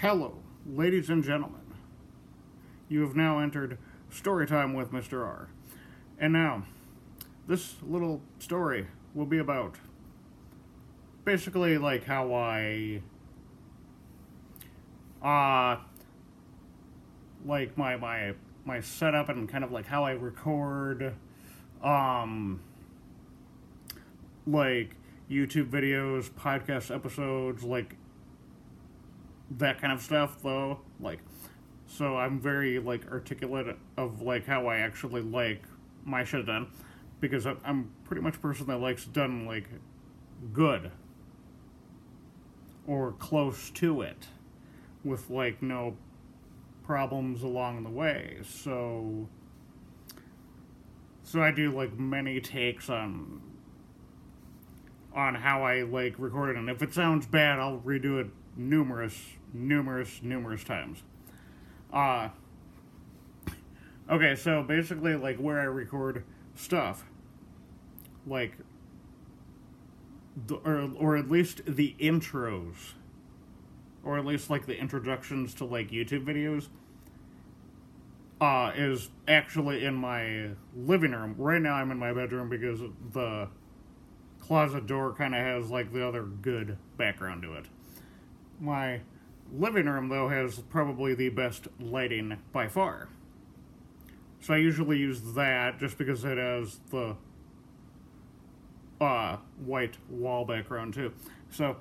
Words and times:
Hello, 0.00 0.32
ladies 0.64 1.10
and 1.10 1.22
gentlemen. 1.22 1.60
You 2.88 3.02
have 3.02 3.14
now 3.14 3.38
entered 3.38 3.76
story 4.08 4.46
time 4.46 4.72
with 4.72 4.92
Mr. 4.92 5.22
R. 5.22 5.50
And 6.18 6.32
now, 6.32 6.64
this 7.46 7.74
little 7.82 8.22
story 8.38 8.86
will 9.12 9.26
be 9.26 9.36
about 9.36 9.74
basically 11.26 11.76
like 11.76 12.04
how 12.04 12.32
I 12.32 13.02
uh 15.22 15.82
like 17.44 17.76
my 17.76 17.98
my 17.98 18.32
my 18.64 18.80
setup 18.80 19.28
and 19.28 19.46
kind 19.50 19.64
of 19.64 19.70
like 19.70 19.84
how 19.84 20.04
I 20.04 20.12
record 20.12 21.14
um 21.84 22.60
like 24.46 24.96
YouTube 25.30 25.68
videos, 25.68 26.30
podcast 26.30 26.90
episodes, 26.90 27.62
like 27.62 27.96
that 29.58 29.80
kind 29.80 29.92
of 29.92 30.00
stuff 30.00 30.42
though. 30.42 30.80
Like 31.00 31.20
so 31.86 32.16
I'm 32.16 32.40
very 32.40 32.78
like 32.78 33.10
articulate 33.10 33.76
of 33.96 34.22
like 34.22 34.46
how 34.46 34.68
I 34.68 34.78
actually 34.78 35.22
like 35.22 35.64
my 36.04 36.24
shit 36.24 36.46
done 36.46 36.68
because 37.20 37.46
I'm 37.46 37.90
pretty 38.04 38.22
much 38.22 38.36
a 38.36 38.38
person 38.38 38.66
that 38.68 38.78
likes 38.78 39.04
done 39.04 39.46
like 39.46 39.68
good 40.52 40.90
or 42.86 43.12
close 43.12 43.70
to 43.70 44.02
it 44.02 44.26
with 45.04 45.28
like 45.30 45.62
no 45.62 45.96
problems 46.84 47.42
along 47.42 47.82
the 47.82 47.90
way. 47.90 48.38
So 48.44 49.28
so 51.22 51.42
I 51.42 51.50
do 51.50 51.72
like 51.72 51.98
many 51.98 52.40
takes 52.40 52.88
on 52.88 53.42
on 55.14 55.34
how 55.34 55.64
I 55.64 55.82
like 55.82 56.14
record 56.18 56.50
it 56.50 56.56
and 56.56 56.70
if 56.70 56.82
it 56.82 56.94
sounds 56.94 57.26
bad 57.26 57.58
I'll 57.58 57.80
redo 57.80 58.20
it 58.20 58.28
numerous 58.56 59.20
numerous 59.52 60.20
numerous 60.22 60.64
times. 60.64 61.02
Uh 61.92 62.28
Okay, 64.10 64.34
so 64.34 64.62
basically 64.64 65.14
like 65.14 65.36
where 65.36 65.60
I 65.60 65.64
record 65.64 66.24
stuff 66.56 67.04
like 68.26 68.56
the, 70.46 70.56
or 70.56 70.90
or 70.96 71.16
at 71.16 71.30
least 71.30 71.62
the 71.64 71.94
intros 72.00 72.94
or 74.02 74.18
at 74.18 74.24
least 74.24 74.50
like 74.50 74.66
the 74.66 74.76
introductions 74.76 75.54
to 75.54 75.64
like 75.64 75.90
YouTube 75.90 76.24
videos 76.24 76.68
uh, 78.40 78.72
is 78.74 79.10
actually 79.28 79.84
in 79.84 79.94
my 79.94 80.50
living 80.74 81.12
room. 81.12 81.34
Right 81.36 81.60
now, 81.60 81.74
I'm 81.74 81.90
in 81.90 81.98
my 81.98 82.12
bedroom 82.12 82.48
because 82.48 82.80
the 83.12 83.48
closet 84.40 84.86
door 84.86 85.12
kind 85.12 85.34
of 85.34 85.40
has 85.40 85.70
like 85.70 85.92
the 85.92 86.06
other 86.06 86.22
good 86.22 86.78
background 86.96 87.42
to 87.42 87.54
it. 87.54 87.66
My 88.58 89.00
living 89.52 89.86
room, 89.86 90.08
though, 90.08 90.28
has 90.28 90.58
probably 90.58 91.14
the 91.14 91.28
best 91.28 91.68
lighting 91.78 92.38
by 92.52 92.68
far. 92.68 93.08
So 94.40 94.54
I 94.54 94.58
usually 94.58 94.98
use 94.98 95.34
that 95.34 95.78
just 95.78 95.98
because 95.98 96.24
it 96.24 96.38
has 96.38 96.80
the 96.90 97.16
uh, 99.00 99.36
white 99.64 99.96
wall 100.08 100.44
background 100.44 100.94
too. 100.94 101.12
So 101.50 101.76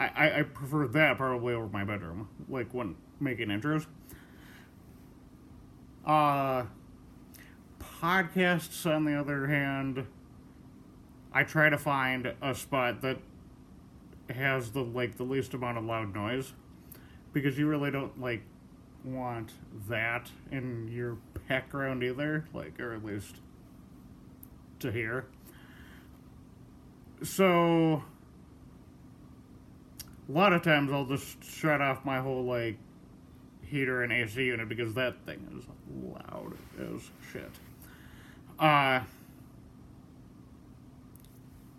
I, 0.00 0.40
I 0.40 0.42
prefer 0.42 0.86
that 0.88 1.16
probably 1.16 1.54
over 1.54 1.68
my 1.68 1.84
bedroom, 1.84 2.28
like 2.48 2.72
when 2.72 2.96
making 3.20 3.48
intros. 3.48 3.86
Uh, 6.06 6.64
podcasts, 8.00 8.86
on 8.86 9.04
the 9.04 9.14
other 9.14 9.48
hand, 9.48 10.06
I 11.32 11.42
try 11.42 11.68
to 11.68 11.78
find 11.78 12.32
a 12.40 12.54
spot 12.54 13.02
that 13.02 13.18
has 14.30 14.70
the 14.70 14.82
like 14.82 15.16
the 15.16 15.24
least 15.24 15.54
amount 15.54 15.78
of 15.78 15.84
loud 15.84 16.14
noise, 16.14 16.52
because 17.32 17.58
you 17.58 17.66
really 17.66 17.90
don't 17.90 18.20
like 18.20 18.42
want 19.04 19.52
that 19.88 20.30
in 20.50 20.88
your 20.88 21.16
background 21.48 22.02
either, 22.02 22.44
like 22.52 22.78
or 22.80 22.94
at 22.94 23.04
least 23.04 23.36
to 24.80 24.92
hear. 24.92 25.26
So 27.22 28.02
a 30.28 30.32
lot 30.32 30.52
of 30.52 30.62
times 30.62 30.92
I'll 30.92 31.06
just 31.06 31.42
shut 31.42 31.80
off 31.80 32.04
my 32.04 32.20
whole 32.20 32.44
like 32.44 32.78
heater 33.62 34.02
and 34.02 34.12
AC 34.12 34.42
unit 34.42 34.68
because 34.68 34.94
that 34.94 35.24
thing 35.26 35.46
is 35.56 35.64
loud 36.04 36.54
as 36.78 37.10
shit. 37.32 37.50
Uh 38.58 39.00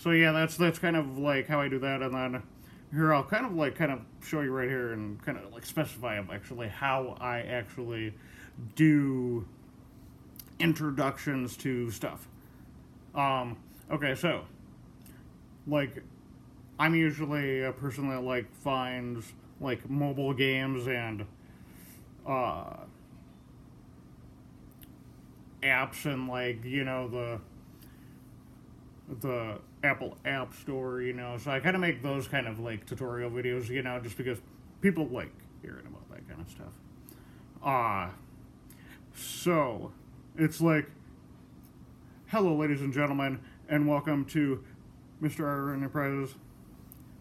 so 0.00 0.12
yeah, 0.12 0.32
that's 0.32 0.56
that's 0.56 0.78
kind 0.78 0.96
of 0.96 1.18
like 1.18 1.46
how 1.46 1.60
I 1.60 1.68
do 1.68 1.78
that, 1.80 2.00
and 2.00 2.14
then 2.14 2.42
here 2.90 3.12
I'll 3.12 3.22
kind 3.22 3.44
of 3.44 3.52
like 3.52 3.74
kind 3.76 3.92
of 3.92 4.00
show 4.22 4.40
you 4.40 4.50
right 4.50 4.68
here 4.68 4.92
and 4.92 5.22
kind 5.22 5.36
of 5.36 5.52
like 5.52 5.66
specify 5.66 6.18
actually 6.32 6.68
how 6.68 7.18
I 7.20 7.40
actually 7.40 8.14
do 8.76 9.46
introductions 10.58 11.54
to 11.58 11.90
stuff. 11.90 12.26
Um, 13.14 13.58
okay, 13.90 14.14
so 14.14 14.44
like 15.66 16.02
I'm 16.78 16.94
usually 16.94 17.64
a 17.64 17.72
person 17.72 18.08
that 18.08 18.22
like 18.22 18.50
finds 18.54 19.34
like 19.60 19.90
mobile 19.90 20.32
games 20.32 20.88
and 20.88 21.26
uh 22.26 22.76
apps 25.62 26.06
and 26.06 26.26
like 26.26 26.64
you 26.64 26.84
know 26.84 27.06
the 27.06 27.40
the 29.20 29.58
Apple 29.82 30.16
App 30.24 30.54
Store, 30.54 31.00
you 31.00 31.12
know. 31.12 31.36
So 31.38 31.50
I 31.50 31.60
kind 31.60 31.74
of 31.74 31.80
make 31.80 32.02
those 32.02 32.28
kind 32.28 32.46
of 32.46 32.60
like 32.60 32.86
tutorial 32.86 33.30
videos, 33.30 33.68
you 33.68 33.82
know, 33.82 33.98
just 34.00 34.16
because 34.16 34.38
people 34.80 35.06
like 35.08 35.32
hearing 35.62 35.86
about 35.86 36.08
that 36.10 36.28
kind 36.28 36.40
of 36.40 36.48
stuff. 36.48 36.72
Ah, 37.62 38.06
uh, 38.06 38.10
so 39.14 39.92
it's 40.36 40.60
like, 40.60 40.88
hello, 42.28 42.54
ladies 42.56 42.80
and 42.80 42.92
gentlemen, 42.92 43.40
and 43.68 43.88
welcome 43.88 44.24
to 44.26 44.64
Mr. 45.20 45.44
R 45.44 45.74
Enterprises. 45.74 46.34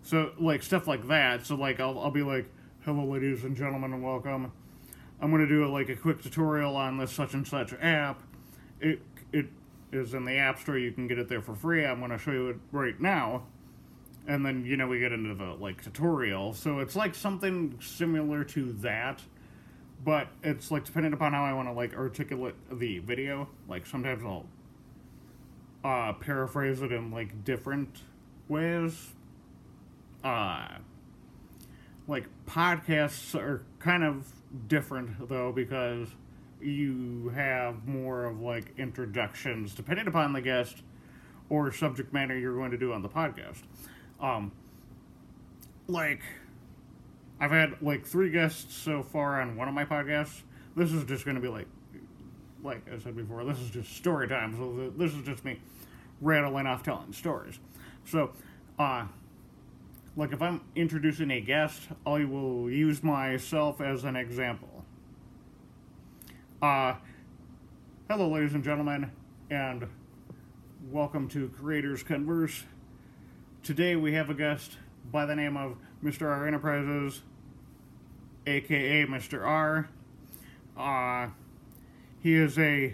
So 0.01 0.31
like 0.39 0.63
stuff 0.63 0.87
like 0.87 1.07
that. 1.07 1.45
So 1.45 1.55
like 1.55 1.79
I'll 1.79 1.99
I'll 1.99 2.11
be 2.11 2.23
like, 2.23 2.49
hello, 2.85 3.05
ladies 3.05 3.43
and 3.43 3.55
gentlemen, 3.55 3.93
and 3.93 4.03
welcome. 4.03 4.51
I'm 5.21 5.31
gonna 5.31 5.47
do 5.47 5.65
a, 5.65 5.67
like 5.67 5.89
a 5.89 5.95
quick 5.95 6.21
tutorial 6.21 6.75
on 6.75 6.97
this 6.97 7.11
such 7.11 7.33
and 7.33 7.47
such 7.47 7.73
app. 7.81 8.21
It 8.79 9.01
it 9.33 9.47
is 9.91 10.13
in 10.13 10.25
the 10.25 10.37
App 10.37 10.59
Store. 10.59 10.77
You 10.77 10.91
can 10.91 11.07
get 11.07 11.19
it 11.19 11.29
there 11.29 11.41
for 11.41 11.55
free. 11.55 11.85
I'm 11.85 11.99
going 11.99 12.11
to 12.11 12.17
show 12.17 12.31
you 12.31 12.49
it 12.49 12.57
right 12.71 12.99
now. 12.99 13.43
And 14.27 14.45
then, 14.45 14.63
you 14.65 14.77
know, 14.77 14.87
we 14.87 14.99
get 14.99 15.11
into 15.11 15.33
the, 15.33 15.53
like, 15.53 15.83
tutorial. 15.83 16.53
So 16.53 16.79
it's 16.79 16.95
like 16.95 17.15
something 17.15 17.79
similar 17.81 18.43
to 18.43 18.73
that. 18.73 19.21
But 20.03 20.27
it's, 20.43 20.71
like, 20.71 20.85
depending 20.85 21.13
upon 21.13 21.33
how 21.33 21.43
I 21.43 21.53
want 21.53 21.67
to, 21.67 21.73
like, 21.73 21.95
articulate 21.95 22.55
the 22.71 22.99
video. 22.99 23.49
Like, 23.67 23.85
sometimes 23.85 24.23
I'll 24.23 24.45
uh, 25.83 26.13
paraphrase 26.13 26.81
it 26.81 26.91
in, 26.91 27.11
like, 27.11 27.43
different 27.43 28.01
ways. 28.47 29.13
Uh, 30.23 30.67
like, 32.07 32.27
podcasts 32.45 33.35
are 33.35 33.63
kind 33.79 34.03
of 34.03 34.31
different, 34.67 35.27
though, 35.27 35.51
because 35.51 36.09
you 36.61 37.31
have 37.35 37.87
more 37.87 38.25
of 38.25 38.41
like 38.41 38.73
introductions, 38.77 39.73
depending 39.73 40.07
upon 40.07 40.33
the 40.33 40.41
guest 40.41 40.83
or 41.49 41.71
subject 41.71 42.13
matter 42.13 42.37
you're 42.37 42.55
going 42.55 42.71
to 42.71 42.77
do 42.77 42.93
on 42.93 43.01
the 43.01 43.09
podcast. 43.09 43.61
Um, 44.21 44.51
like, 45.87 46.21
I've 47.39 47.51
had 47.51 47.81
like 47.81 48.05
three 48.05 48.29
guests 48.29 48.75
so 48.75 49.01
far 49.01 49.41
on 49.41 49.55
one 49.55 49.67
of 49.67 49.73
my 49.73 49.85
podcasts. 49.85 50.41
This 50.75 50.91
is 50.91 51.03
just 51.05 51.25
going 51.25 51.35
to 51.35 51.41
be 51.41 51.47
like, 51.47 51.67
like 52.63 52.81
I 52.93 52.99
said 52.99 53.15
before, 53.15 53.43
this 53.45 53.59
is 53.59 53.69
just 53.69 53.95
story 53.95 54.27
time. 54.27 54.55
So 54.55 54.91
this 54.97 55.13
is 55.13 55.23
just 55.23 55.43
me 55.45 55.59
rattling 56.21 56.67
off 56.67 56.83
telling 56.83 57.13
stories. 57.13 57.59
So, 58.05 58.31
uh, 58.77 59.05
like 60.15 60.33
if 60.33 60.41
I'm 60.41 60.61
introducing 60.75 61.31
a 61.31 61.39
guest, 61.39 61.81
I 62.05 62.25
will 62.25 62.69
use 62.69 63.03
myself 63.03 63.79
as 63.79 64.03
an 64.03 64.15
example. 64.15 64.78
Uh, 66.61 66.93
hello, 68.09 68.27
ladies 68.27 68.53
and 68.53 68.65
gentlemen, 68.65 69.09
and 69.49 69.87
welcome 70.91 71.29
to 71.29 71.47
Creators 71.57 72.03
Converse. 72.03 72.65
Today 73.63 73.95
we 73.95 74.11
have 74.11 74.29
a 74.29 74.33
guest 74.33 74.73
by 75.09 75.25
the 75.25 75.37
name 75.37 75.55
of 75.55 75.77
Mr. 76.03 76.23
R 76.23 76.45
Enterprises, 76.45 77.21
aka 78.45 79.05
Mr. 79.05 79.41
R. 79.41 79.89
Uh, 80.77 81.29
he 82.21 82.35
is 82.35 82.59
a 82.59 82.93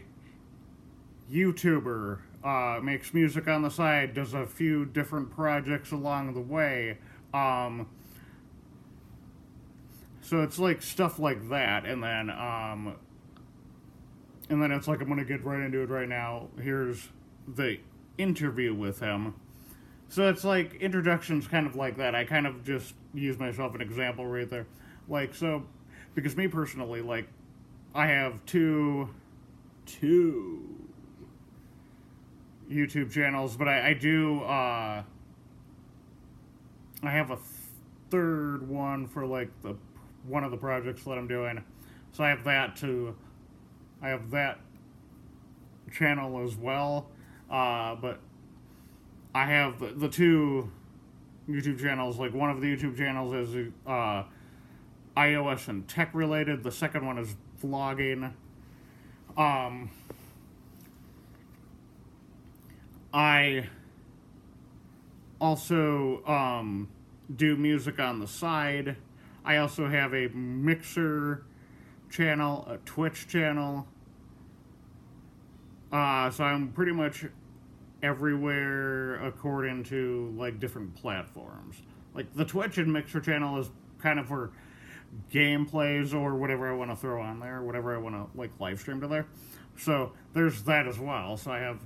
YouTuber, 1.34 2.20
uh, 2.44 2.80
makes 2.84 3.16
music 3.16 3.48
on 3.48 3.64
the 3.64 3.72
side, 3.72 4.14
does 4.14 4.36
a 4.36 4.46
few 4.46 4.86
different 4.86 5.32
projects 5.32 5.92
along 5.92 6.36
the 6.36 6.40
way. 6.40 7.00
Um, 7.34 7.90
so 10.22 10.44
it's 10.44 10.60
like 10.60 10.84
stuff 10.84 11.18
like 11.18 11.50
that, 11.50 11.86
and 11.86 12.04
then 12.04 12.30
um, 12.30 12.98
and 14.50 14.62
then 14.62 14.72
it's 14.72 14.88
like 14.88 15.02
I'm 15.02 15.08
gonna 15.08 15.26
get 15.26 15.44
right 15.44 15.62
into 15.62 15.82
it 15.82 15.90
right 15.90 16.08
now. 16.08 16.48
Here's 16.62 17.10
the 17.48 17.80
interview 18.18 18.74
with 18.74 19.00
him. 19.00 19.36
So 20.08 20.30
it's 20.30 20.44
like 20.44 20.76
introductions, 20.76 21.48
kind 21.48 21.66
of 21.68 21.76
like 21.76 21.98
that. 21.98 22.16
I 22.16 22.26
kind 22.26 22.46
of 22.48 22.64
just 22.64 22.94
use 23.14 23.40
myself 23.40 23.76
an 23.76 23.82
example 23.82 24.26
right 24.26 24.50
there. 24.50 24.68
Like 25.08 25.34
so, 25.34 25.64
because 26.14 26.36
me 26.36 26.48
personally, 26.48 27.02
like 27.02 27.28
I 27.94 28.08
have 28.08 28.46
two, 28.46 29.10
two 29.86 30.76
YouTube 32.70 33.12
channels, 33.12 33.56
but 33.56 33.68
I, 33.68 33.90
I 33.90 33.94
do. 33.94 34.42
Uh, 34.44 35.04
I 37.04 37.12
have 37.12 37.32
a 37.32 37.38
third 38.10 38.68
one 38.68 39.08
for 39.08 39.26
like 39.26 39.50
the 39.62 39.76
one 40.28 40.44
of 40.44 40.52
the 40.52 40.58
projects 40.58 41.04
that 41.04 41.18
I'm 41.18 41.28
doing. 41.28 41.64
So 42.12 42.24
I 42.24 42.30
have 42.30 42.44
that 42.46 42.76
to. 42.78 43.16
I 44.06 44.10
have 44.10 44.30
that 44.30 44.60
channel 45.92 46.44
as 46.44 46.56
well, 46.56 47.08
uh, 47.50 47.96
but 47.96 48.20
I 49.34 49.48
have 49.48 49.80
the, 49.80 49.88
the 49.88 50.08
two 50.08 50.70
YouTube 51.50 51.80
channels. 51.82 52.20
Like 52.20 52.32
one 52.32 52.52
of 52.52 52.62
the 52.62 52.68
YouTube 52.68 52.96
channels 52.96 53.34
is 53.34 53.72
uh, 53.88 54.24
iOS 55.18 55.70
and 55.70 55.88
tech 55.88 56.14
related. 56.14 56.64
The 56.64 56.72
second 56.72 57.04
one 57.08 57.18
is 57.18 57.36
vlogging. 57.64 58.32
Um, 59.36 59.90
I 63.12 63.68
also 65.42 66.24
um, 66.28 66.90
do 67.36 67.56
music 67.56 68.00
on 68.00 68.20
the 68.20 68.28
side. 68.28 68.98
I 69.44 69.58
also 69.58 69.90
have 69.90 70.14
a 70.14 70.28
Mixer 70.28 71.44
channel, 72.12 72.68
a 72.70 72.78
Twitch 72.86 73.28
channel. 73.28 73.88
Uh, 75.96 76.30
so 76.30 76.44
I'm 76.44 76.74
pretty 76.74 76.92
much 76.92 77.24
everywhere 78.04 79.16
according 79.26 79.86
to 79.86 80.34
like 80.36 80.60
different 80.60 80.94
platforms. 80.94 81.78
Like 82.14 82.36
the 82.36 82.44
Twitch 82.44 82.78
and 82.78 82.92
Mixer 82.92 83.22
channel 83.22 83.58
is 83.62 83.70
kind 84.00 84.20
of 84.20 84.28
for 84.28 84.52
gameplays 85.32 86.14
or 86.14 86.36
whatever 86.36 86.70
I 86.70 86.76
want 86.76 86.92
to 86.92 86.98
throw 86.98 87.22
on 87.22 87.40
there, 87.40 87.62
whatever 87.62 87.96
I 87.96 87.98
want 87.98 88.14
to 88.16 88.38
like 88.38 88.52
live 88.60 88.82
stream 88.82 89.00
to 89.00 89.08
there. 89.08 89.26
So 89.78 90.12
there's 90.34 90.64
that 90.64 90.86
as 90.86 91.00
well. 91.00 91.38
So 91.38 91.52
I 91.52 91.60
have 91.60 91.80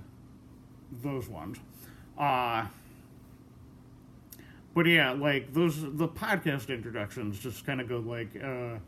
those 1.03 1.29
ones. 1.29 1.59
Uh 2.17 2.65
but 4.73 4.87
yeah, 4.87 5.11
like 5.11 5.53
those 5.53 5.83
the 5.83 6.07
podcast 6.07 6.69
introductions 6.69 7.37
just 7.37 7.63
kind 7.63 7.79
of 7.79 7.87
go 7.87 7.99
like 7.99 8.35
uh 8.43 8.79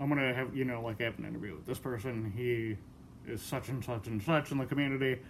I'm 0.00 0.08
gonna 0.08 0.34
have 0.34 0.56
you 0.56 0.64
know 0.64 0.82
like 0.82 1.00
I 1.00 1.04
have 1.04 1.18
an 1.20 1.26
interview 1.26 1.54
with 1.54 1.64
this 1.64 1.78
person. 1.78 2.32
He 2.36 2.76
is 3.26 3.42
such 3.42 3.68
and 3.68 3.84
such 3.84 4.06
and 4.06 4.22
such 4.22 4.50
in 4.50 4.58
the 4.58 4.66
community, 4.66 5.20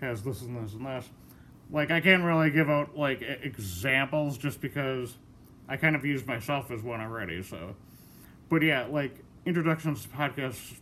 has 0.00 0.22
this 0.22 0.42
and 0.42 0.64
this 0.64 0.74
and 0.74 0.86
this. 0.86 1.08
Like 1.70 1.90
I 1.90 2.00
can't 2.00 2.22
really 2.22 2.50
give 2.50 2.68
out 2.68 2.96
like 2.96 3.22
examples 3.22 4.36
just 4.38 4.60
because 4.60 5.16
I 5.68 5.76
kind 5.76 5.96
of 5.96 6.04
used 6.04 6.26
myself 6.26 6.70
as 6.70 6.82
one 6.82 7.00
already. 7.00 7.42
So, 7.42 7.74
but 8.48 8.62
yeah, 8.62 8.86
like 8.86 9.16
introductions 9.46 10.02
to 10.02 10.08
podcasts 10.08 10.74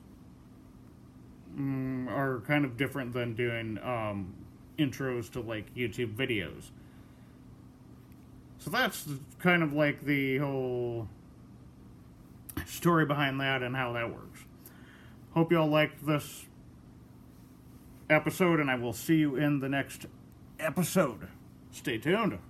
mm, 1.57 2.09
are 2.11 2.41
kind 2.47 2.65
of 2.65 2.77
different 2.77 3.13
than 3.13 3.35
doing 3.35 3.79
um, 3.83 4.35
intros 4.79 5.31
to 5.33 5.41
like 5.41 5.75
YouTube 5.75 6.15
videos. 6.17 6.71
So 8.59 8.71
that's 8.71 9.09
kind 9.39 9.63
of 9.63 9.73
like 9.73 10.05
the 10.05 10.39
whole 10.39 11.09
story 12.67 13.07
behind 13.07 13.41
that 13.41 13.63
and 13.63 13.75
how 13.75 13.93
that 13.95 14.11
works. 14.11 14.41
Hope 15.33 15.53
y'all 15.53 15.69
liked 15.69 16.05
this 16.05 16.47
episode, 18.09 18.59
and 18.59 18.69
I 18.69 18.75
will 18.75 18.93
see 18.93 19.15
you 19.19 19.37
in 19.37 19.61
the 19.61 19.69
next 19.69 20.07
episode. 20.59 21.29
Stay 21.71 21.99
tuned. 21.99 22.41